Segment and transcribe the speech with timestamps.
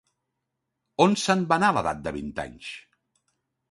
[1.05, 2.77] On se'n va anar a l'edat de vint anys?